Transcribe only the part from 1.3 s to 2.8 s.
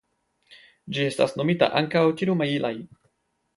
nomita ankaŭ Tirumajilai.